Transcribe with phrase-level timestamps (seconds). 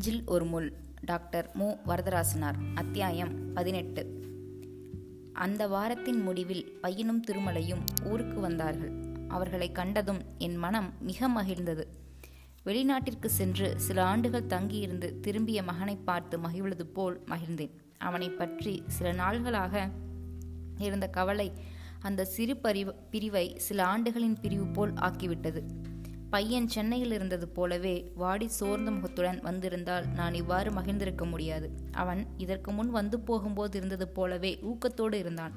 [0.00, 0.72] நெஞ்சில் ஒரு முள்.
[1.00, 1.74] டாக்டர் மு.
[1.86, 2.54] வரதராசனார்.
[2.74, 4.24] அத்தியாயம் பதினெட்டு.
[5.32, 8.92] அந்த வாரத்தின் முடிவில் பையனும் திருமலையும் ஊருக்கு வந்தார்கள்.
[9.28, 11.84] அவர்களை கண்டதும் என் மனம் மிக மகிழ்ந்தது.
[12.64, 17.74] வெளிநாட்டிற்கு சென்று சில ஆண்டுகள் தங்கியிருந்து திரும்பிய மகனை பார்த்து மகிழ்வது போல் மகிழ்ந்தேன்.
[17.98, 19.90] அவனை பற்றி சில நாள்களாக
[20.78, 21.52] இருந்த கவலை
[22.00, 25.62] அந்த சிறு பரிவ பிரிவை சில ஆண்டுகளின் பிரிவு போல் ஆக்கிவிட்டது.
[26.30, 31.70] பையன் சென்னையில் இருந்தது போலவே வாடி சோர்ந்த முகத்துடன் வந்திருந்தால் நான் இவ்வாறு மகிழ்ந்திருக்க முடியாது.
[31.92, 35.52] அவன் இதற்கு முன் வந்து போகும்போது இருந்தது போலவே ஊக்கத்தோடு இருந்தான்.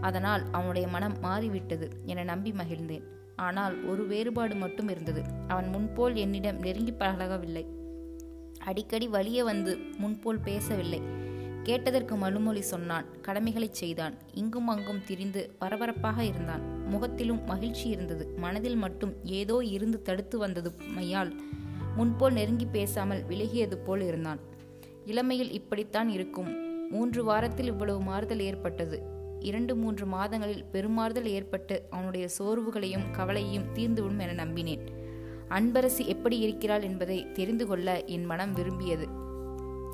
[0.00, 3.02] அதனால் அவனுடைய மனம் மாறிவிட்டது என நம்பி மகிழ்ந்தேன்.
[3.36, 5.22] ஆனால் ஒரு வேறுபாடு மட்டும் இருந்தது.
[5.48, 7.66] அவன் முன்போல் என்னிடம் நெருங்கி பழகவில்லை.
[8.64, 11.00] அடிக்கடி வழியே வந்து முன்போல் பேசவில்லை.
[11.66, 13.04] கேட்டதற்கு மறுமொழி சொன்னான்.
[13.20, 14.14] கடமைகளைச் செய்தான்.
[14.32, 16.88] இங்கும் அங்கும் திரிந்து பரபரப்பாக இருந்தான்.
[16.88, 18.28] முகத்திலும் மகிழ்ச்சி இருந்தது.
[18.36, 21.32] மனதில் மட்டும் ஏதோ இருந்து தடுத்து வந்தது மையால்
[21.96, 24.38] முன்போல் நெருங்கி பேசாமல் விலகியது போல் இருந்தான்.
[25.04, 26.50] இளமையில் இப்படித்தான் இருக்கும்.
[26.90, 29.02] மூன்று வாரத்தில் இவ்வளவு மாறுதல் ஏற்பட்டது.
[29.40, 34.84] இரண்டு மூன்று மாதங்களில் பெருமாறுதல் ஏற்பட்டு அவனுடைய சோர்வுகளையும் கவலையையும் தீர்ந்துவிடும் என நம்பினேன்.
[35.48, 39.24] அன்பரசி எப்படி இருக்கிறாள் என்பதை தெரிந்து கொள்ள என் மனம் விரும்பியது.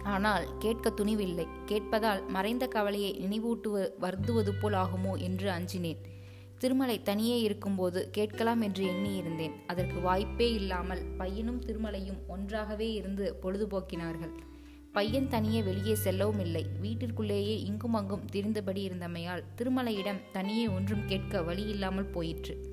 [0.04, 1.46] ஆனால் கேட்க துணிவில்லை.
[1.66, 5.98] கேட்பதால் மறைந்த கவலையை நினைவூட்டுவ வருந்துவது போல் ஆகுமோ என்று அஞ்சினேன்.
[6.58, 9.52] திருமலை தனியே இருக்கும்போது கேட்கலாம் என்று எண்ணியிருந்தேன்.
[9.66, 14.30] அதற்கு வாய்ப்பே இல்லாமல் பையனும் திருமலையும் ஒன்றாகவே இருந்து பொழுதுபோக்கினார்கள்.
[14.92, 16.66] பையன் தனியே வெளியே செல்லவும் இல்லை.
[16.82, 22.70] வீட்டிற்குள்ளேயே இங்கும் அங்கும் திரிந்தபடி இருந்தமையால் திருமலையிடம் தனியே ஒன்றும் கேட்க வழி இல்லாமல் போயிற்று.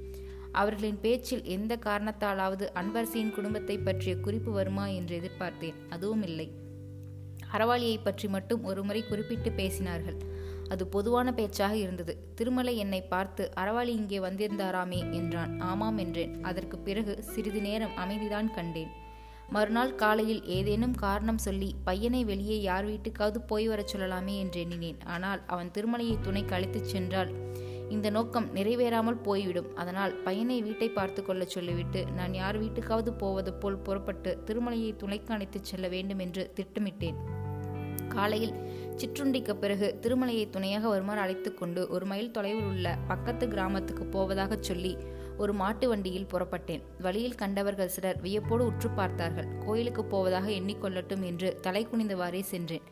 [0.52, 5.76] அவர்களின் பேச்சில் எந்த காரணத்தாலாவது அன்பரசியின் குடும்பத்தை பற்றிய குறிப்பு வருமா என்று எதிர்பார்த்தேன்.
[5.90, 6.59] அதுவும் இல்லை.
[7.54, 10.18] அறவாளியை பற்றி மட்டும் ஒருமுறை குறிப்பிட்டு பேசினார்கள்.
[10.70, 12.18] அது பொதுவான பேச்சாக இருந்தது.
[12.36, 15.54] திருமலை என்னை பார்த்து அறவாளி இங்கே வந்திருந்தாராமே என்றான்.
[15.60, 16.44] ஆமாம் என்றேன்.
[16.44, 18.92] அதற்கு பிறகு சிறிது நேரம் அமைதிதான் கண்டேன்.
[19.50, 25.00] மறுநாள் காலையில் ஏதேனும் காரணம் சொல்லி பையனை வெளியே யார் வீட்டுக்காவது போய் வரச் சொல்லலாமே என்று எண்ணினேன்.
[25.06, 27.32] ஆனால் அவன் திருமலையை துணைக்கு அழைத்துச் சென்றால்
[27.90, 29.76] இந்த நோக்கம் நிறைவேறாமல் போய்விடும்.
[29.76, 35.70] அதனால் பையனை வீட்டை பார்த்து கொள்ள சொல்லிவிட்டு நான் யார் வீட்டுக்காவது போவது போல் புறப்பட்டு திருமலையை துணைக்கு அழைத்துச்
[35.72, 37.20] செல்ல வேண்டும் என்று திட்டமிட்டேன்.
[38.16, 38.56] காலையில்
[39.02, 44.94] சிற்றுண்டிக்கு பிறகு திருமலையை துணையாக வருமாறு அழைத்து கொண்டு ஒரு மைல் தொலைவில் உள்ள பக்கத்து கிராமத்துக்கு போவதாக சொல்லி
[45.38, 46.82] ஒரு மாட்டு வண்டியில் புறப்பட்டேன்.
[47.02, 49.50] வழியில் கண்டவர்கள் சிலர் வியப்போடு உற்று பார்த்தார்கள்.
[49.66, 52.88] கோயிலுக்கு போவதாக எண்ணிக்கொள்ளட்டும் என்று தலை குனிந்தவாறே சென்றேன்.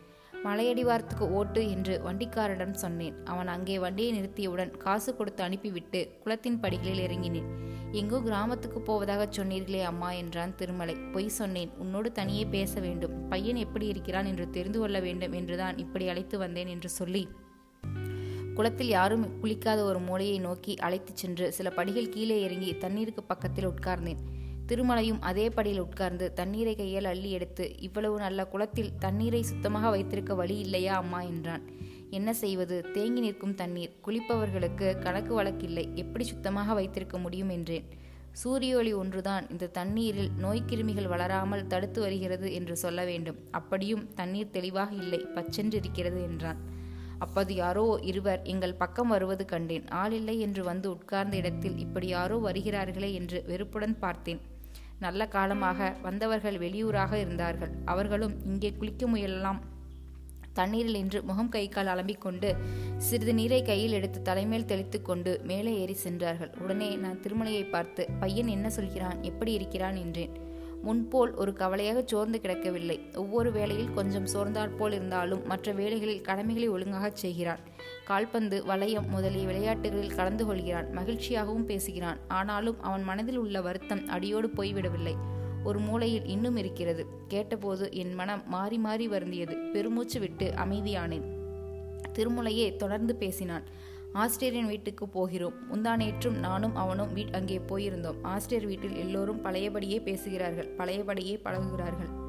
[0.45, 3.15] மலையடிவாரத்துக்கு ஓட்டு என்று வண்டிக்காரனிடம் சொன்னேன்.
[3.25, 7.47] அவன் அங்கே வண்டியை நிறுத்தியவுடன் காசு கொடுத்து அனுப்பிவிட்டு குளத்தின் படிகளில் இறங்கினேன்.
[7.91, 10.95] எங்கோ கிராமத்துக்கு போவதாக சொன்னீர்களே அம்மா என்றான் திருமலை.
[11.13, 11.71] பொய் சொன்னேன்.
[11.77, 13.29] உன்னோடு தனியே பேச வேண்டும்.
[13.29, 17.27] பையன் எப்படி இருக்கிறான் என்று தெரிந்து கொள்ள வேண்டும் என்றுதான் இப்படி அழைத்து வந்தேன் என்று சொல்லி
[18.53, 24.21] குளத்தில் யாரும் குளிக்காத ஒரு மூலையை நோக்கி அழைத்துச் சென்று சில படிகள் கீழே இறங்கி தண்ணீருக்கு பக்கத்தில் உட்கார்ந்தேன்.
[24.69, 30.57] திருமலையும் அதே படியில் உட்கார்ந்து தண்ணீரை கையால் அள்ளி எடுத்து இவ்வளவு நல்ல குளத்தில் தண்ணீரை சுத்தமாக வைத்திருக்க வழி
[30.57, 31.21] இல்லையா அம்மா?
[31.21, 31.61] என்றான்.
[32.09, 32.85] என்ன செய்வது?
[32.93, 33.95] தேங்கி நிற்கும் தண்ணீர்.
[34.05, 35.89] குளிப்பவர்களுக்கு கணக்கு வழக்கில்லை.
[35.95, 37.49] எப்படி சுத்தமாக வைத்திருக்க முடியும்?
[37.49, 37.83] என்றேன்.
[38.31, 39.49] சூரிய ஒளி ஒன்றுதான்.
[39.49, 43.37] இந்த தண்ணீரில் நோய்க்கிருமிகள் வளராமல் தடுத்து வருகிறது என்று சொல்ல வேண்டும்.
[43.51, 45.25] அப்படியும் தண்ணீர் தெளிவாக இல்லை.
[45.35, 46.57] பச்சென்றிருக்கிறது என்றான்.
[47.19, 49.87] அப்போது யாரோ இருவர் எங்கள் பக்கம் வருவது கண்டேன்.
[49.87, 54.55] ஆளில்லை என்று வந்து உட்கார்ந்த இடத்தில் இப்படி யாரோ வருகிறார்களே என்று வெறுப்புடன் பார்த்தேன்.
[54.99, 57.69] நல்ல காலமாக வந்தவர்கள் வெளியூராக இருந்தார்கள்.
[57.85, 59.59] அவர்களும் இங்கே குளிக்க முயலலாம்.
[60.53, 62.55] தண்ணீரில் நின்று முகம் கை கால் அலம்பிக்கொண்டு
[62.97, 66.51] சிறிது நீரை கையில் எடுத்து தலைமேல் தெளித்து கொண்டு மேலே ஏறி சென்றார்கள்.
[66.59, 69.23] உடனே நான் திருமலையை பார்த்து பையன் என்ன சொல்கிறான்?
[69.23, 69.95] எப்படி இருக்கிறான்?
[69.95, 70.46] என்றேன்.
[70.81, 73.15] முன்போல் ஒரு கவலையாக சோர்ந்து கிடக்கவில்லை.
[73.15, 77.59] ஒவ்வொரு வேளையில் கொஞ்சம் சோர்ந்தாற் போல் இருந்தாலும் மற்ற வேலைகளில் கடமைகளை ஒழுங்காகச் செய்கிறான்.
[78.05, 80.97] கால்பந்து வளையம் முதலிய விளையாட்டுகளில் கலந்து கொள்கிறான்.
[80.97, 82.17] மகிழ்ச்சியாகவும் பேசுகிறான்.
[82.27, 85.15] ஆனாலும் அவன் மனதில் உள்ள வருத்தம் அடியோடு போய்விடவில்லை.
[85.63, 87.05] ஒரு மூலையில் இன்னும் இருக்கிறது.
[87.27, 89.71] கேட்டபோது என் மனம் மாறி மாறி வருந்தியது.
[89.71, 91.35] பெருமூச்சு விட்டு அமைதியானேன்.
[92.13, 93.63] திருமுலையே தொடர்ந்து பேசினான்.
[94.13, 95.53] ஆஸ்திரேலியன் வீட்டுக்கு போகிறோம்.
[95.71, 98.23] முந்தானேற்றும் நானும் அவனும் வீட் அங்கே போயிருந்தோம்.
[98.23, 100.69] ஆஸ்திரேலியர் வீட்டில் எல்லோரும் பழையபடியே பேசுகிறார்கள்.
[100.77, 102.25] பழையபடியே பழகுகிறார்கள்.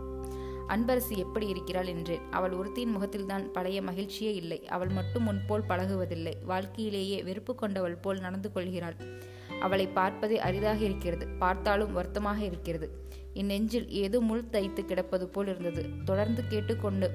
[0.69, 4.67] அன்பரசு எப்படி இருக்கிறாள் என்றேன் அவள் ஒருத்தியின் முகத்தில்தான் பழைய மகிழ்ச்சியே இல்லை.
[4.67, 6.35] அவள் மட்டும் முன்போல் பழகுவதில்லை.
[6.45, 8.97] வாழ்க்கையிலேயே வெறுப்பு கொண்டவள் போல் நடந்து கொள்கிறாள்.
[9.61, 11.27] அவளை பார்ப்பதே அரிதாக இருக்கிறது.
[11.39, 12.89] பார்த்தாலும் வருத்தமாக இருக்கிறது.
[13.33, 15.91] என் நெஞ்சில் ஏதோ முள் தைத்து கிடப்பது போல் இருந்தது.
[16.05, 17.09] தொடர்ந்து கேட்டுக்கொண்டு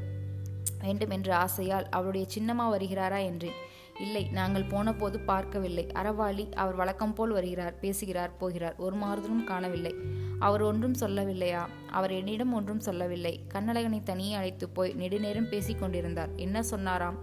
[0.82, 3.60] வேண்டும் என்ற ஆசையால் அவளுடைய சின்னம்மா வருகிறாரா என்றேன்.
[4.00, 5.88] இல்லை நாங்கள் போனபோது பார்க்கவில்லை.
[5.94, 8.76] அறவாளி அவர் வழக்கம் போல் வருகிறார் பேசுகிறார் போகிறார்.
[8.78, 9.96] ஒரு மாறுதலும் காணவில்லை.
[10.40, 11.66] அவர் ஒன்றும் சொல்லவில்லையா?
[11.92, 13.46] அவர் என்னிடம் ஒன்றும் சொல்லவில்லை.
[13.54, 16.30] கண்ணழகனை தனியே அழைத்து போய் நெடுநேரம் பேசிக் கொண்டிருந்தார்.
[16.36, 17.20] என்ன சொன்னாராம்?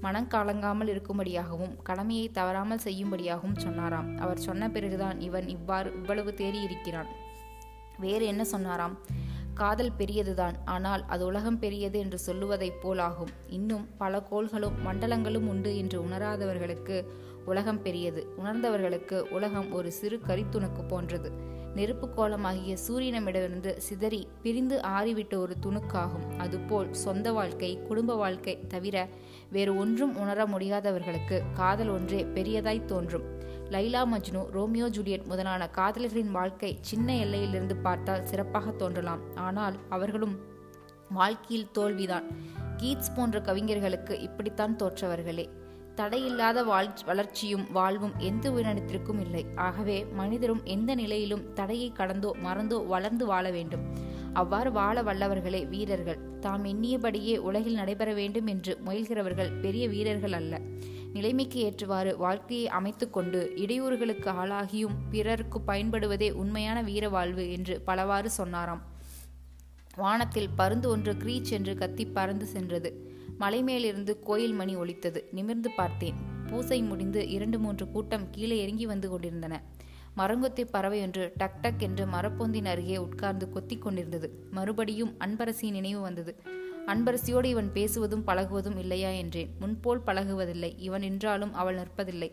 [0.00, 4.18] மனம் கலங்காமல் இருக்கும்படியாகவும் கடமையை தவறாமல் செய்யும்படியாகவும் சொன்னாராம்.
[4.18, 7.06] அவர் சொன்ன பிறகுதான் இவன் இவ்வாறு இவ்வளவு தேறி இருக்கிறான்
[7.98, 8.98] வேறு என்ன சொன்னாராம்?
[9.54, 10.54] காதல் பெரியதுதான்.
[10.64, 13.32] ஆனால் அது உலகம் பெரியது என்று சொல்லுவதைப் போலாகும்.
[13.48, 17.04] இன்னும் பல கோள்களும் மண்டலங்களும் உண்டு என்று உணராதவர்களுக்கு
[17.44, 18.26] உலகம் பெரியது.
[18.44, 21.32] உணர்ந்தவர்களுக்கு உலகம் ஒரு சிறு கரித்துணுக்கு போன்றது.
[21.74, 26.26] நெருப்பு கோலமாகிய சூரியனமிடமிருந்து சிதறி பிரிந்து ஆறிவிட்ட ஒரு துணுக்காகும்.
[26.38, 29.08] அதுபோல் சொந்த வாழ்க்கை குடும்ப வாழ்க்கை தவிர
[29.50, 33.26] வேறு ஒன்றும் உணர முடியாதவர்களுக்கு காதல் ஒன்றே பெரியதாய் தோன்றும்.
[33.70, 39.22] லைலா மஜ்னு ரோமியோ ஜூலியட் முதலான காதலர்களின் வாழ்க்கை சின்ன எல்லையிலிருந்து பார்த்தால் சிறப்பாக தோன்றலாம்.
[39.34, 40.36] ஆனால் அவர்களும்
[41.10, 42.26] வாழ்க்கையில் தோல்விதான்.
[42.76, 45.48] கீட்ஸ் போன்ற கவிஞர்களுக்கு இப்படித்தான் தோற்றவர்களே.
[45.98, 49.46] தடையில்லாத வாழ் வளர்ச்சியும் வாழ்வும் எந்த உயிரினத்திற்கும் இல்லை.
[49.56, 53.84] ஆகவே மனிதரும் எந்த நிலையிலும் தடையை கடந்தோ மறந்தோ வளர்ந்து வாழ வேண்டும்.
[54.32, 56.18] அவ்வாறு வாழ வல்லவர்களே வீரர்கள்.
[56.40, 60.58] தாம் எண்ணியபடியே உலகில் நடைபெற வேண்டும் என்று முயல்கிறவர்கள் பெரிய வீரர்கள் அல்ல.
[61.12, 68.82] நிலைமைக்கு ஏற்றவாறு வாழ்க்கையை அமைத்து கொண்டு இடையூறுகளுக்கு ஆளாகியும் பிறருக்கு பயன்படுவதே உண்மையான வீர வாழ்வு என்று பலவாறு சொன்னாராம்.
[69.96, 72.90] வானத்தில் பருந்து ஒன்று கிரீச் என்று கத்தி பறந்து சென்றது.
[73.38, 75.28] மலை மேலிருந்து கோயில் மணி ஒலித்தது.
[75.32, 76.14] நிமிர்ந்து பார்த்தேன்.
[76.46, 79.62] பூசை முடிந்து இரண்டு மூன்று கூட்டம் கீழே இறங்கி வந்து கொண்டிருந்தன.
[80.16, 84.46] மரங்கொத்தி பறவை ஒன்று டக் டக் என்று மரப்பொந்தின் அருகே உட்கார்ந்து கொத்தி கொண்டிருந்தது.
[84.50, 86.36] மறுபடியும் அன்பரசியின் நினைவு வந்தது.
[86.86, 89.54] அன்பரசியோடு இவன் பேசுவதும் பழகுவதும் இல்லையா என்றேன்.
[89.60, 90.74] முன்போல் பழகுவதில்லை.
[90.78, 92.32] இவன் என்றாலும் அவள் நிற்பதில்லை.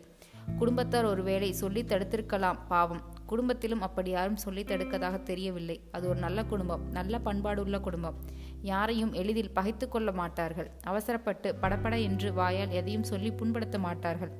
[0.58, 3.00] குடும்பத்தார் ஒருவேளை சொல்லி தடுத்திருக்கலாம் பாவம்.
[3.26, 5.80] குடும்பத்திலும் அப்படி யாரும் சொல்லி தடுக்கதாக தெரியவில்லை.
[5.90, 6.90] அது ஒரு நல்ல குடும்பம்.
[6.90, 8.14] நல்ல பண்பாடுள்ள குடும்பம்.
[8.62, 10.70] யாரையும் எளிதில் பகைத்து கொள்ள மாட்டார்கள்.
[10.82, 14.32] அவசரப்பட்டு படப்பட என்று வாயால் எதையும் சொல்லி புண்படுத்த மாட்டார்கள்.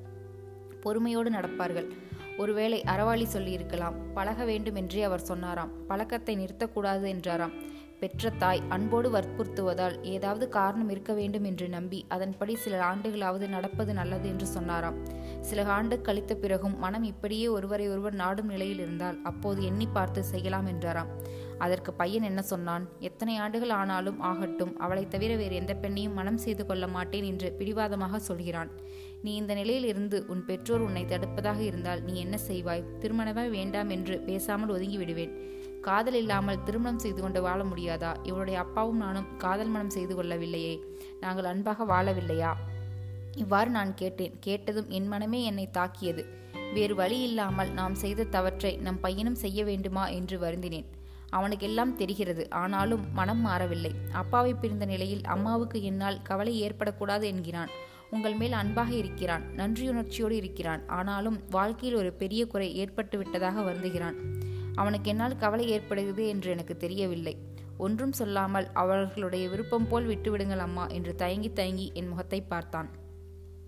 [0.80, 1.88] பொறுமையோடு நடப்பார்கள்.
[2.38, 3.94] ஒருவேளை அறவாளி சொல்லியிருக்கலாம்.
[4.14, 5.86] பழக வேண்டும் என்றே அவர் சொன்னாராம்.
[5.86, 7.52] பழக்கத்தை நிறுத்தக்கூடாது என்றாராம்.
[8.02, 14.26] பெற்ற தாய் அன்போடு வற்புறுத்துவதால் ஏதாவது காரணம் இருக்க வேண்டும் என்று நம்பி அதன்படி சில ஆண்டுகளாவது நடப்பது நல்லது
[14.28, 14.96] என்று சொன்னாராம்.
[15.40, 20.66] சில ஆண்டு கழித்த பிறகும் மனம் இப்படியே ஒருவரை ஒருவர் நாடும் நிலையில் இருந்தால் அப்போது எண்ணி பார்த்து செய்யலாம்
[20.66, 21.12] என்றாராம்.
[21.58, 22.84] அதற்கு பையன் என்ன சொன்னான்?
[22.98, 28.18] எத்தனை ஆண்டுகள் ஆனாலும் ஆகட்டும் அவளை தவிர வேறு எந்த பெண்ணையும் மனம் செய்து கொள்ள மாட்டேன் என்று பிடிவாதமாக
[28.18, 28.72] சொல்கிறான்.
[29.22, 32.86] நீ இந்த நிலையில் இருந்து உன் பெற்றோர் உன்னை தடுப்பதாக இருந்தால் நீ என்ன செய்வாய்?
[33.02, 35.34] திருமணமே வேண்டாம் என்று பேசாமல் ஒதுங்கி விடுவேன்.
[35.82, 38.16] காதல் இல்லாமல் திருமணம் செய்து கொண்டு வாழ முடியாதா?
[38.22, 40.80] இவருடைய அப்பாவும் நானும் காதல் மனம் செய்து கொள்ளவில்லையே.
[41.20, 42.52] நாங்கள் அன்பாக வாழவில்லையா?
[43.36, 44.36] இவ்வாறு நான் கேட்டேன்.
[44.40, 46.26] கேட்டதும் என் மனமே என்னை தாக்கியது.
[46.74, 50.84] வேறு வழி இல்லாமல் நாம் செய்த தவற்றை நம் பையனும் செய்ய வேண்டுமா என்று வருந்தினேன்.
[51.30, 52.50] அவனுக்கு எல்லாம் தெரிகிறது.
[52.50, 53.94] ஆனாலும் மனம் மாறவில்லை.
[54.12, 57.68] அப்பாவை பிரிந்த நிலையில் அம்மாவுக்கு என்னால் கவலை ஏற்படக்கூடாது என்கிறான்.
[58.10, 59.42] உங்கள் மேல் அன்பாக இருக்கிறான்.
[59.56, 60.88] நன்றியுணர்ச்சியோடு இருக்கிறான்.
[60.88, 64.14] ஆனாலும் வாழ்க்கையில் ஒரு பெரிய குறை ஏற்பட்டு விட்டதாக வருந்துகிறான்.
[64.74, 67.34] அவனுக்கு என்னால் கவலை ஏற்படுகிறது என்று எனக்கு தெரியவில்லை.
[67.76, 72.88] ஒன்றும் சொல்லாமல் அவர்களுடைய விருப்பம் போல் விட்டுவிடுங்கள் அம்மா என்று தயங்கி தயங்கி என் முகத்தை பார்த்தான்.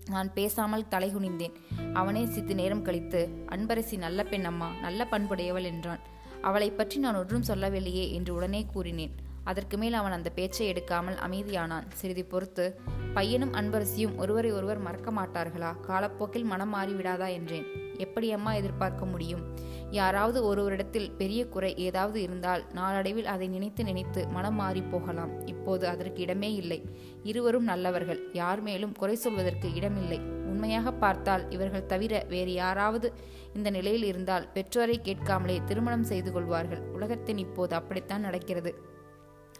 [0.09, 1.55] நான் பேசாமல் தலைகுனிந்தேன்
[1.93, 5.99] அவனே சித்து நேரம் கழித்து அன்பரசி நல்ல பெண் அம்மா நல்ல பண்புடையவள் என்றான்.
[6.41, 9.15] அவளை பற்றி நான் ஒன்றும் சொல்லவில்லையே என்று உடனே கூறினேன்.
[9.43, 11.87] அதற்கு மேல் அவன் அந்த பேச்சை எடுக்காமல் அமைதியானான்.
[11.93, 12.65] சிறிது பொறுத்து
[13.13, 15.71] பையனும் அன்பரசியும் ஒருவரை ஒருவர் மறக்க மாட்டார்களா?
[15.81, 17.27] காலப்போக்கில் மனம் மாறிவிடாதா?
[17.27, 17.67] என்றேன்.
[17.97, 19.43] எப்படி அம்மா எதிர்பார்க்க முடியும்?
[19.91, 25.47] யாராவது ஒருவரிடத்தில் பெரிய குறை ஏதாவது இருந்தால் நாளடைவில் அதை நினைத்து நினைத்து மனம் மாறி போகலாம்.
[25.47, 26.83] இப்போது அதற்கு இடமே இல்லை.
[27.23, 28.19] இருவரும் நல்லவர்கள்.
[28.33, 30.17] யார் மேலும் குறை சொல்வதற்கு இடமில்லை.
[30.17, 33.13] உண்மையாக பார்த்தால் இவர்கள் தவிர வேறு யாராவது
[33.53, 36.79] இந்த நிலையில் இருந்தால் பெற்றோரை கேட்காமலே திருமணம் செய்து கொள்வார்கள்.
[36.79, 38.93] உலகத்தின் இப்போது அப்படித்தான் நடக்கிறது.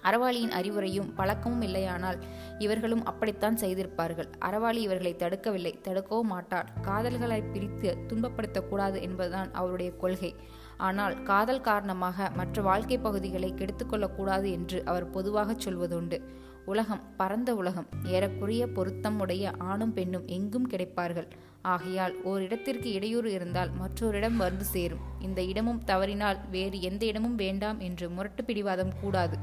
[0.05, 2.19] அறவாளியின் அறிவுரையும் பழக்கமும் இல்லையானால்
[2.59, 4.29] இவர்களும் அப்படித்தான் செய்திருப்பார்கள்.
[4.39, 5.73] அறவாளி இவர்களை தடுக்கவில்லை.
[5.87, 6.69] தடுக்கவும் மாட்டார்.
[6.81, 10.35] காதல்களை பிரித்து துன்பப்படுத்தக்கூடாது என்பதுதான் அவருடைய கொள்கை.
[10.77, 16.19] ஆனால் காதல் காரணமாக மற்ற வாழ்க்கை பகுதிகளை கெடுத்துக்கொள்ளக்கூடாது என்று அவர் பொதுவாக சொல்வதுண்டு.
[16.65, 17.87] உலகம் பரந்த உலகம்.
[18.03, 21.27] ஏறக்குறைய பொருத்தம் உடைய ஆணும் பெண்ணும் எங்கும் கிடைப்பார்கள்.
[21.61, 25.03] ஆகையால் ஓரிடத்திற்கு இடையூறு இருந்தால் மற்றொரிடம் வந்து சேரும்.
[25.19, 29.37] இந்த இடமும் தவறினால் வேறு எந்த இடமும் வேண்டாம் என்று முரட்டு பிடிவாதம் கூடாது.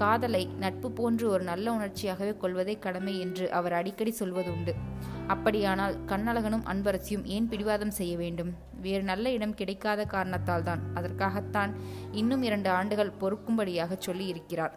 [0.00, 4.72] காதலை நட்பு போன்று ஒரு நல்ல உணர்ச்சியாகவே கொள்வதே கடமை என்று அவர் அடிக்கடி சொல்வதுண்டு.
[5.32, 8.50] அப்படியானால் கண்ணழகனும் அன்பரசியும் ஏன் பிடிவாதம் செய்ய வேண்டும்?
[8.84, 11.72] வேறு நல்ல இடம் கிடைக்காத காரணத்தால் தான் அதற்காகத்தான்
[12.20, 14.74] இன்னும் இரண்டு ஆண்டுகள் பொறுக்கும்படியாக சொல்லி இருக்கிறார்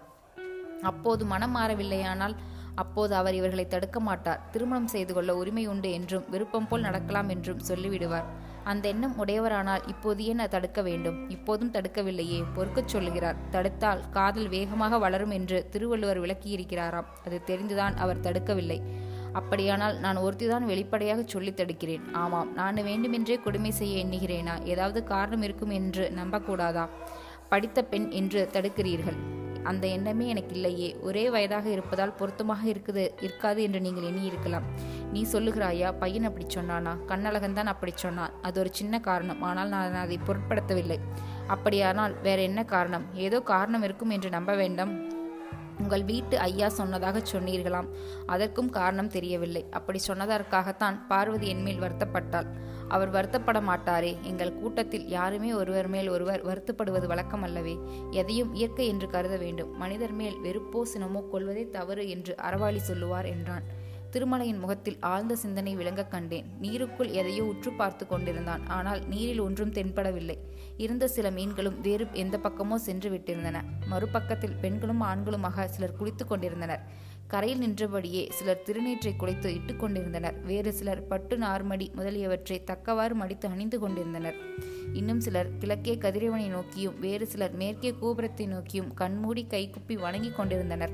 [0.89, 2.35] அப்போது மனம் மாறவில்லையானால்
[2.81, 4.41] அப்போது அவர் இவர்களை தடுக்க மாட்டார்.
[4.53, 8.27] திருமணம் செய்து கொள்ள உரிமை உண்டு என்றும் விருப்பம் போல் நடக்கலாம் என்றும் சொல்லிவிடுவார்.
[8.65, 11.29] அந்த எண்ணம் உடையவரானால் இப்போது ஏன் தடுக்க வேண்டும்?
[11.29, 13.35] இப்போதும் தடுக்கவில்லையே பொறுக்கச் சொல்லுகிறார்.
[13.49, 17.05] தடுத்தால் காதல் வேகமாக வளரும் என்று திருவள்ளுவர் விளக்கியிருக்கிறாராம்.
[17.25, 18.79] அது தெரிந்துதான் அவர் தடுக்கவில்லை.
[19.33, 22.01] அப்படியானால் நான் ஒருத்திதான் வெளிப்படையாக சொல்லி தடுக்கிறேன்.
[22.13, 24.63] ஆமாம் நான் வேண்டுமென்றே கொடுமை செய்ய எண்ணுகிறேனா?
[24.63, 26.89] ஏதாவது காரணம் இருக்கும் என்று நம்பக்கூடாதா?
[27.49, 29.34] படித்த பெண் என்று தடுக்கிறீர்கள்.
[29.71, 30.89] அந்த எண்ணமே எனக்கு இல்லையே.
[31.07, 34.67] ஒரே வயதாக இருப்பதால் பொருத்தமாக இருக்குது இருக்காது என்று நீங்கள் எண்ணி இருக்கலாம்.
[35.13, 36.93] நீ சொல்லுகிறாயா பையன் அப்படி சொன்னானா?
[37.05, 38.35] கண்ணழகன் தான் அப்படி சொன்னான்.
[38.41, 39.41] அது ஒரு சின்ன காரணம்.
[39.41, 40.99] ஆனால் நான் அதை பொருட்படுத்தவில்லை.
[41.47, 43.07] அப்படியானால் வேற என்ன காரணம்?
[43.27, 44.93] ஏதோ காரணம் இருக்கும் என்று நம்ப வேண்டாம்.
[45.83, 47.87] உங்கள் வீட்டு ஐயா சொன்னதாக சொன்னீர்களாம்.
[48.25, 49.63] அதற்கும் காரணம் தெரியவில்லை.
[49.71, 52.47] அப்படி சொன்னதற்காகத்தான் பார்வதி என்மேல் வருத்தப்பட்டாள்.
[52.87, 57.77] அவர் வருத்தப்பட மாட்டாரே எங்கள் கூட்டத்தில் யாருமே ஒருவர் மேல் ஒருவர் வருத்தப்படுவது வழக்கம் அல்லவே
[58.11, 59.77] எதையும் இயற்கை என்று கருத வேண்டும்.
[59.77, 63.63] மனிதர் மேல் வெறுப்போ சினமோ கொள்வதே தவறு என்று அறவாளி சொல்லுவார் என்றான்.
[64.11, 66.45] திருமலையின் முகத்தில் ஆழ்ந்த சிந்தனை விளங்க கண்டேன்.
[66.61, 68.67] நீருக்குள் எதையோ உற்று பார்த்து கொண்டிருந்தான்.
[68.67, 70.37] ஆனால் நீரில் ஒன்றும் தென்படவில்லை.
[70.77, 73.63] இருந்த சில மீன்களும் வேறு எந்த பக்கமோ சென்று விட்டிருந்தன.
[73.89, 76.83] மறுபக்கத்தில் பெண்களும் ஆண்களுமாக சிலர் குளித்துக் கொண்டிருந்தனர்.
[77.27, 80.41] கரையில் நின்றபடியே சிலர் திருநீற்றை குலைத்து இட்டுக் கொண்டிருந்தனர்.
[80.41, 84.35] வேறு சிலர் பட்டு நார்மடி முதலியவற்றை தக்கவாறு மடித்து அணிந்து கொண்டிருந்தனர்.
[84.93, 90.91] இன்னும் சிலர் கிழக்கே கதிரவனை நோக்கியும் வேறு சிலர் மேற்கே கோபுரத்தை நோக்கியும் கண்மூடி கைக்குப்பி வணங்கிக் கொண்டிருந்தனர்.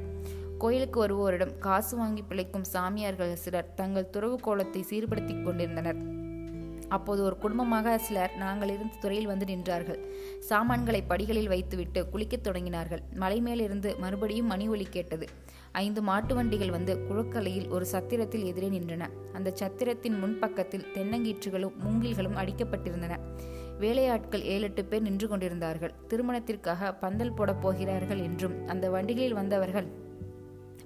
[0.57, 6.01] கோயிலுக்கு வருவோரிடம் காசு வாங்கி பிழைக்கும் சாமியார்கள் சிலர் தங்கள் துறவு கோலத்தை சீர்படுத்திக் கொண்டிருந்தனர்.
[6.87, 9.99] அப்போது ஒரு குடும்பமாக சிலர் நாங்கள் இருந்த துறையில் வந்து நின்றார்கள்.
[10.39, 13.03] சாமான்களை படிகளில் வைத்துவிட்டு குளிக்கத் தொடங்கினார்கள்.
[13.15, 15.27] மலை மேலிருந்து மறுபடியும் மணி ஒலி கேட்டது.
[15.71, 19.09] ஐந்து மாட்டு வண்டிகள் வந்து குழுக்கலையில் ஒரு சத்திரத்தில் எதிரே நின்றன.
[19.33, 23.19] அந்த சத்திரத்தின் முன்பக்கத்தில் தென்னங்கீற்றுகளும் மூங்கில்களும் அடிக்கப்பட்டிருந்தன.
[23.79, 25.93] வேலையாட்கள் ஏழெட்டு பேர் நின்று கொண்டிருந்தார்கள்.
[26.07, 29.87] திருமணத்திற்காக பந்தல் போடப் போகிறார்கள் என்றும் அந்த வண்டிகளில் வந்தவர்கள்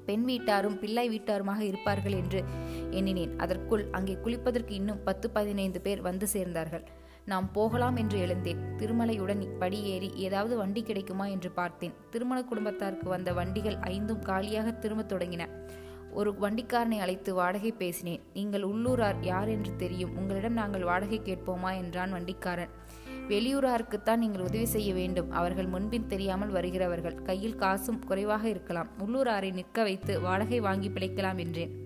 [0.05, 2.43] பெண் வீட்டாரும் பிள்ளை வீட்டாருமாக இருப்பார்கள் என்று
[2.91, 3.37] எண்ணினேன்.
[3.37, 6.83] அதற்குள் அங்கே குளிப்பதற்கு இன்னும் பத்து பதினைந்து பேர் வந்து சேர்ந்தார்கள்.
[7.25, 8.57] நாம் போகலாம் என்று எழுந்தேன்.
[8.77, 11.93] திருமலையுடன் படியேறி ஏதாவது வண்டி கிடைக்குமா என்று பார்த்தேன்.
[12.09, 15.47] திருமண குடும்பத்தாருக்கு வந்த வண்டிகள் ஐந்தும் காலியாக திரும்பத் தொடங்கின.
[16.11, 18.21] ஒரு வண்டிக்காரனை அழைத்து வாடகை பேசினேன்.
[18.33, 20.17] நீங்கள் உள்ளூரார் யார் என்று தெரியும்.
[20.17, 21.77] உங்களிடம் நாங்கள் வாடகை கேட்போமா?
[21.77, 22.69] என்றான் வண்டிக்காரன்.
[23.27, 25.31] வெளியூராருக்குத்தான் நீங்கள் உதவி செய்ய வேண்டும்.
[25.31, 27.21] அவர்கள் முன்பின் தெரியாமல் வருகிறவர்கள்.
[27.21, 28.87] கையில் காசும் குறைவாக இருக்கலாம்.
[28.99, 31.84] உள்ளூராரை நிற்க வைத்து வாடகை வாங்கி பிழைக்கலாம் என்றேன்.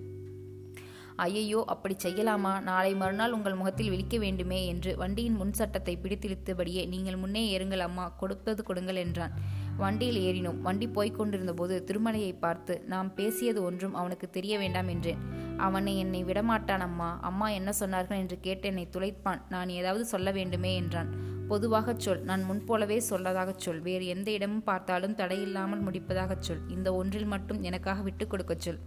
[1.20, 2.62] ஐயையோ அப்படி செய்யலாமா?
[2.62, 8.06] நாளை மறுநாள் உங்கள் முகத்தில் விழிக்க வேண்டுமே என்று வண்டியின் முன் சட்டத்தை பிடித்திழுத்தபடியே நீங்கள் முன்னே ஏறுங்கள் அம்மா
[8.10, 9.34] கொடுப்பது கொடுங்கள் என்றான்.
[9.78, 10.60] வண்டியில் ஏறினோம்.
[10.62, 15.22] வண்டி போய்க் கொண்டிருந்தபோது திருமலையை பார்த்து நாம் பேசியது ஒன்றும் அவனுக்கு தெரிய வேண்டாம் என்றேன்.
[15.58, 17.20] அவனை என்னை விடமாட்டான் அம்மா.
[17.22, 18.18] அம்மா என்ன சொன்னார்கள்?
[18.18, 19.42] என்று கேட்டு என்னை துளைப்பான்.
[19.50, 21.12] நான் ஏதாவது சொல்ல வேண்டுமே என்றான்.
[21.48, 22.22] பொதுவாகச் சொல்.
[22.22, 23.82] நான் முன்போலவே சொல்லதாகச் சொல்.
[23.82, 26.62] வேறு எந்த இடமும் பார்த்தாலும் தடையில்லாமல் முடிப்பதாகச் சொல்.
[26.70, 28.82] இந்த ஒன்றில் மட்டும் எனக்காக விட்டு கொடுக்கச் சொல்.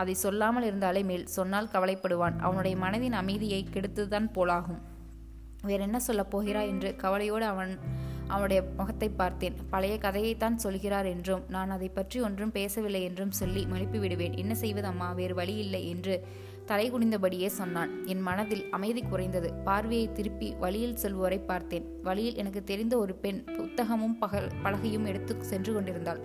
[0.00, 2.36] அதை சொல்லாமல் இருந்தாலே மேல் சொன்னால் கவலைப்படுவான்.
[2.38, 4.80] அவனுடைய மனதின் அமைதியை கெடுத்துதான் போலாகும்.
[5.62, 7.72] வேற என்ன சொல்லப் போகிறாய் என்று கவலையோடு அவன்
[8.26, 9.56] அவனுடைய முகத்தை பார்த்தேன்.
[9.70, 14.36] பழைய கதையைத்தான் சொல்கிறார் என்றும் நான் அதை பற்றி ஒன்றும் பேசவில்லை என்றும் சொல்லி மழுப்பி விடுவேன்.
[14.36, 15.08] என்ன செய்வது அம்மா?
[15.12, 16.14] வேறு வழி இல்லை என்று
[16.66, 17.92] தலை குனிந்தபடியே சொன்னான்.
[18.06, 19.48] என் மனதில் அமைதி குறைந்தது.
[19.64, 21.86] பார்வையை திருப்பி வழியில் செல்வோரை பார்த்தேன்.
[22.02, 26.20] வழியில் எனக்கு தெரிந்த ஒரு பெண் புத்தகமும் பகல் பலகையும் எடுத்து சென்று கொண்டிருந்தாள்.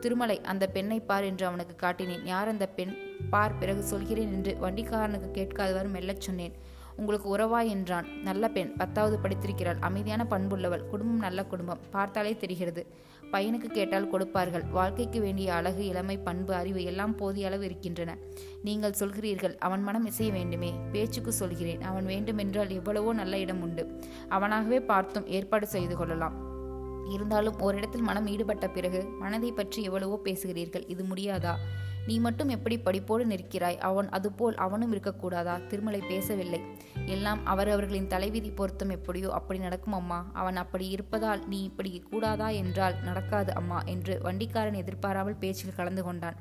[0.00, 2.24] திருமலை அந்த பெண்ணை பார் என்று அவனுக்கு காட்டினேன்.
[2.24, 2.96] யார் அந்த பெண்?
[3.30, 6.52] பார் பிறகு சொல்கிறேன் என்று வண்டிக்காரனுக்கு கேட்காதவாறு மெல்லச் சொன்னேன்.
[6.96, 7.68] உங்களுக்கு உறவா?
[7.68, 8.06] என்றான்.
[8.22, 9.76] நல்ல பெண் பத்தாவது படித்திருக்கிறாள்.
[9.80, 10.86] அமைதியான பண்புள்ளவள்.
[10.86, 11.78] குடும்பம் நல்ல குடும்பம்.
[11.90, 12.86] பார்த்தாலே தெரிகிறது.
[13.32, 14.62] பையனுக்கு கேட்டால் கொடுப்பார்கள்.
[14.62, 18.16] வாழ்க்கைக்கு வேண்டிய அழகு இளமை பண்பு அறிவு எல்லாம் போதிய அளவு இருக்கின்றன.
[18.62, 20.74] நீங்கள் சொல்கிறீர்கள் அவன் மனம் இசைய வேண்டுமே.
[20.92, 21.82] பேச்சுக்கு சொல்கிறேன்.
[21.82, 24.00] அவன் வேண்டுமென்றால் எவ்வளவோ நல்ல இடம் உண்டு.
[24.30, 26.47] அவனாகவே பார்த்தும் ஏற்பாடு செய்து கொள்ளலாம்.
[27.08, 31.54] இருந்தாலும் ஓரிடத்தில் மனம் ஈடுபட்ட பிறகு மனதை பற்றி எவ்வளவோ பேசுகிறீர்கள் இது முடியாதா?
[32.06, 33.78] நீ மட்டும் எப்படி படிப்போடு நிற்கிறாய்?
[33.78, 35.66] அவன் அதுபோல் அவனும் இருக்கக்கூடாதா?
[35.66, 36.60] திருமலை பேசவில்லை.
[37.06, 40.30] எல்லாம் அவரவர்களின் தலைவிதி பொருத்தம் எப்படியோ அப்படி நடக்கும் அம்மா.
[40.32, 46.38] அவன் அப்படி இருப்பதால் நீ இப்படி கூடாதா என்றால் நடக்காது அம்மா என்று வண்டிக்காரன் எதிர்பாராமல் பேச்சில் கலந்து கொண்டான்.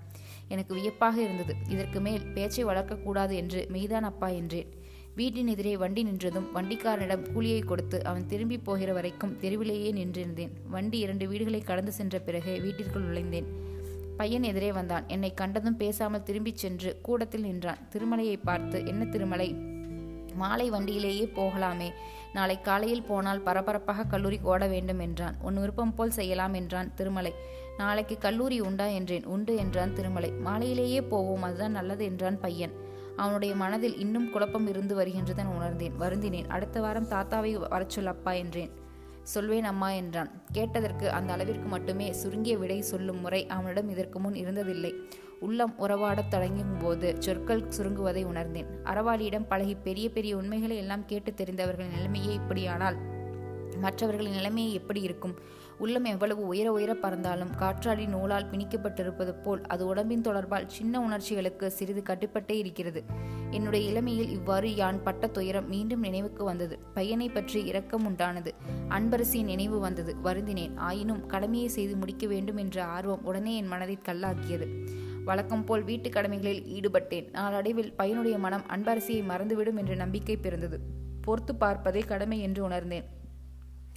[0.47, 1.55] எனக்கு வியப்பாக இருந்தது.
[1.67, 4.76] இதற்கு மேல் பேச்சை வளர்க்கக்கூடாது என்று மெய்தான் அப்பா என்றேன்.
[5.17, 10.49] வீட்டின் எதிரே வண்டி நின்றதும் வண்டிக்காரனிடம் கூலியை கொடுத்து அவன் திரும்பி போகிற வரைக்கும் தெருவிலேயே நின்றிருந்தேன்.
[10.69, 13.43] வண்டி இரண்டு வீடுகளை கடந்து சென்ற பிறகு வீட்டிற்குள் நுழைந்தேன்.
[14.17, 15.03] பையன் எதிரே வந்தான்.
[15.07, 17.77] என்னை கண்டதும் பேசாமல் திரும்பிச் சென்று கூடத்தில் நின்றான்.
[17.91, 19.55] திருமலையை பார்த்து என்ன திருமலை?
[20.35, 21.89] மாலை வண்டியிலேயே போகலாமே.
[22.33, 25.35] நாளை காலையில் போனால் பரபரப்பாக கல்லூரி ஓட வேண்டும் என்றான்.
[25.41, 27.33] உன் விருப்பம் போல் செய்யலாம் என்றான் திருமலை.
[27.77, 28.85] நாளைக்கு கல்லூரி உண்டா?
[28.85, 29.25] என்றேன்.
[29.25, 30.31] உண்டு என்றான் திருமலை.
[30.31, 31.41] மாலையிலேயே போவோம்.
[31.41, 32.85] அதுதான் நல்லது என்றான் பையன்.
[33.17, 35.93] அவனுடைய மனதில் இன்னும் குழப்பம் இருந்து வருகின்றதன் உணர்ந்தேன்.
[35.99, 36.47] வருந்தினேன்.
[36.47, 38.71] அடுத்த வாரம் தாத்தாவை வரச்சொல் அப்பா என்றேன்.
[39.23, 40.31] சொல்வேன் அம்மா என்றான்.
[40.51, 44.93] கேட்டதற்கு அந்த அளவிற்கு மட்டுமே சுருங்கிய விடை சொல்லும் முறை அவனிடம் இதற்கு முன் இருந்ததில்லை.
[45.39, 48.65] உள்ளம் உறவாடத் தொடங்கும் போது சொற்கள் சுருங்குவதை உணர்ந்தேன்.
[48.83, 52.97] அறவாளியிடம் பழகி பெரிய பெரிய உண்மைகளை எல்லாம் கேட்டு தெரிந்தவர்களின் நிலைமையே இப்படியானால்
[53.79, 55.35] மற்றவர்களின் நிலைமையை எப்படி இருக்கும்?
[55.79, 62.03] உள்ளம் எவ்வளவு உயர உயர பறந்தாலும் காற்றாடி நூலால் பிணிக்கப்பட்டிருப்பது போல் அது உடம்பின் தொடர்பால் சின்ன உணர்ச்சிகளுக்கு சிறிது
[62.09, 63.03] கட்டுப்பட்டே இருக்கிறது.
[63.51, 66.79] என்னுடைய இளமையில் இவ்வாறு யான் பட்ட துயரம் மீண்டும் நினைவுக்கு வந்தது.
[66.93, 68.47] பையனை பற்றி இரக்கம் உண்டானது.
[68.89, 70.15] அன்பரசியின் நினைவு வந்தது.
[70.23, 70.75] வருந்தினேன்.
[70.75, 74.87] ஆயினும் கடமையை செய்து முடிக்க வேண்டும் என்ற ஆர்வம் உடனே என் மனதை கல்லாக்கியது.
[75.23, 77.29] வழக்கம் போல் வீட்டு கடமைகளில் ஈடுபட்டேன்.
[77.31, 80.79] நாளடைவில் பையனுடைய மனம் அன்பரசியை மறந்துவிடும் என்ற நம்பிக்கை பிறந்தது.
[81.21, 83.16] பொறுத்து பார்ப்பதே கடமை என்று உணர்ந்தேன்.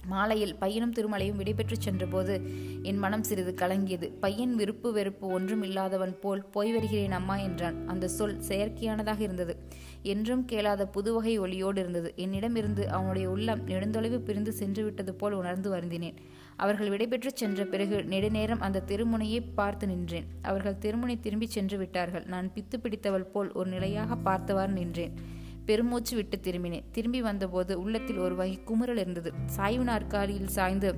[0.07, 2.41] மாலையில் பையனும் திருமலையும் விடைபெற்று சென்றபோது
[2.83, 4.11] என் மனம் சிறிது கலங்கியது.
[4.19, 7.87] பையன் விருப்பு வெறுப்பு ஒன்றும் இல்லாதவன் போல் போய் வருகிறேன் அம்மா என்றான்.
[7.87, 9.57] அந்த சொல் செயற்கையானதாக இருந்தது.
[10.01, 12.13] என்றும் கேளாத புதுவகை ஒளியோடு இருந்தது.
[12.15, 16.13] என்னிடமிருந்து அவனுடைய உள்ளம் நெடுந்தொலைவு பிரிந்து சென்று விட்டது போல் உணர்ந்து வருந்தினேன்.
[16.55, 20.25] அவர்கள் விடைபெற்றுச் சென்ற பிறகு நெடுநேரம் அந்த திருமுனையை பார்த்து நின்றேன்.
[20.41, 22.23] அவர்கள் திருமுனை திரும்பி சென்று விட்டார்கள்.
[22.23, 25.39] நான் பித்து பிடித்தவள் போல் ஒரு நிலையாக பார்த்தவாறு நின்றேன்.
[25.65, 26.83] பெருமூச்சு விட்டு திரும்பினேன்.
[26.91, 29.33] திரும்பி வந்தபோது உள்ளத்தில் ஒரு வகை குமுறல் இருந்தது.
[29.45, 30.95] சாய்வு நாற்காலியில் சாய்ந்து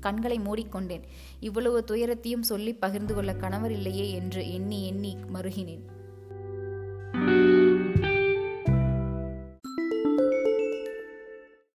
[0.00, 1.02] கண்களை மூடிக்கொண்டேன்.
[1.40, 5.84] இவ்வளவு துயரத்தையும் சொல்லி பகிர்ந்து கொள்ள கணவர் இல்லையே என்று எண்ணி எண்ணி மருகினேன்.